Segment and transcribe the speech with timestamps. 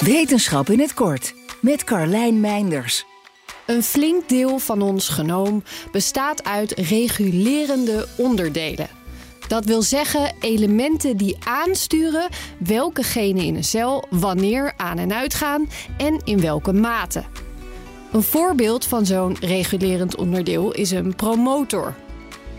[0.00, 3.04] Wetenschap in het kort met Carlijn Meinders.
[3.66, 8.88] Een flink deel van ons genoom bestaat uit regulerende onderdelen.
[9.48, 12.28] Dat wil zeggen elementen die aansturen
[12.58, 17.24] welke genen in een cel wanneer aan en uitgaan en in welke mate.
[18.12, 21.94] Een voorbeeld van zo'n regulerend onderdeel is een promotor.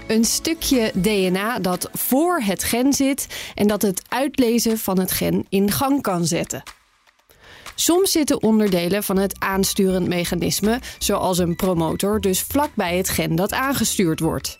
[0.08, 5.46] Een stukje DNA dat voor het gen zit en dat het uitlezen van het gen
[5.50, 6.64] in gang kan zetten.
[7.80, 13.54] Soms zitten onderdelen van het aansturend mechanisme, zoals een promotor, dus vlakbij het gen dat
[13.54, 14.56] aangestuurd wordt.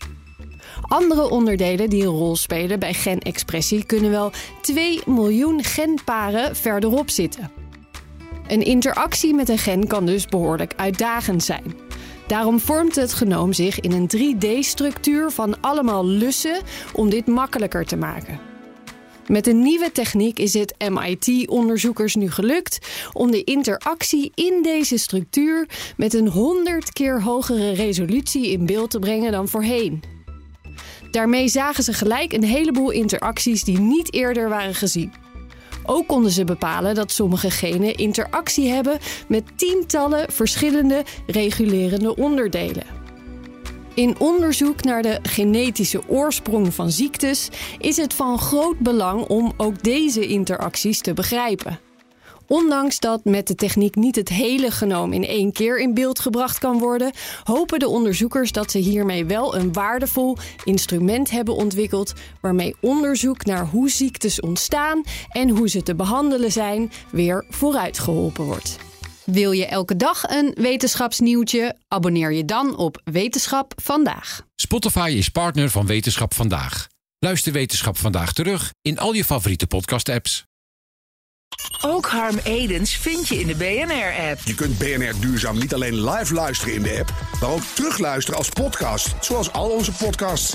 [0.80, 7.50] Andere onderdelen die een rol spelen bij genexpressie kunnen wel 2 miljoen genparen verderop zitten.
[8.46, 11.74] Een interactie met een gen kan dus behoorlijk uitdagend zijn.
[12.26, 16.62] Daarom vormt het genoom zich in een 3D-structuur van allemaal lussen
[16.92, 18.57] om dit makkelijker te maken.
[19.28, 22.78] Met een nieuwe techniek is het MIT-onderzoekers nu gelukt
[23.12, 28.98] om de interactie in deze structuur met een 100 keer hogere resolutie in beeld te
[28.98, 30.02] brengen dan voorheen.
[31.10, 35.12] Daarmee zagen ze gelijk een heleboel interacties die niet eerder waren gezien.
[35.84, 38.98] Ook konden ze bepalen dat sommige genen interactie hebben
[39.28, 42.97] met tientallen verschillende regulerende onderdelen.
[43.98, 49.82] In onderzoek naar de genetische oorsprong van ziektes is het van groot belang om ook
[49.82, 51.80] deze interacties te begrijpen.
[52.46, 56.58] Ondanks dat met de techniek niet het hele genoom in één keer in beeld gebracht
[56.58, 57.12] kan worden,
[57.44, 63.66] hopen de onderzoekers dat ze hiermee wel een waardevol instrument hebben ontwikkeld waarmee onderzoek naar
[63.66, 68.87] hoe ziektes ontstaan en hoe ze te behandelen zijn weer vooruitgeholpen wordt.
[69.30, 71.76] Wil je elke dag een wetenschapsnieuwtje?
[71.88, 74.42] Abonneer je dan op Wetenschap vandaag.
[74.56, 76.86] Spotify is partner van Wetenschap vandaag.
[77.18, 80.44] Luister Wetenschap vandaag terug in al je favoriete podcast-apps.
[81.80, 84.40] Ook Harm Edens vind je in de BNR-app.
[84.44, 88.48] Je kunt BNR Duurzaam niet alleen live luisteren in de app, maar ook terugluisteren als
[88.48, 90.54] podcast, zoals al onze podcasts.